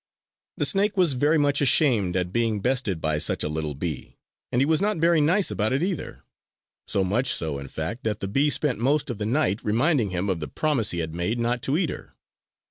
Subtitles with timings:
[0.57, 4.17] The snake was very much ashamed at being bested by such a little bee;
[4.51, 6.23] and he was not very nice about it either.
[6.87, 10.27] So much so, in fact, that the bee spent most of the night reminding him
[10.27, 12.15] of the promise he had made not to eat her.